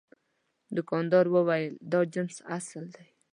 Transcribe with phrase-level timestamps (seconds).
[0.75, 3.07] دوکاندار وویل دا جنس اصل دی.